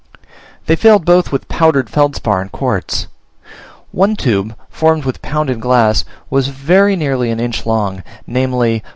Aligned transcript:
They 0.65 0.75
failed 0.75 1.05
both 1.05 1.31
with 1.31 1.47
powdered 1.47 1.87
felspar 1.87 2.41
and 2.41 2.51
quartz. 2.51 3.05
One 3.91 4.15
tube, 4.15 4.55
formed 4.67 5.05
with 5.05 5.21
pounded 5.21 5.61
glass, 5.61 6.05
was 6.27 6.47
very 6.47 6.95
nearly 6.95 7.29
an 7.29 7.39
inch 7.39 7.67
long, 7.67 8.01
namely 8.25 8.83